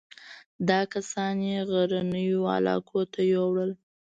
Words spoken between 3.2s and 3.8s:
یووړل.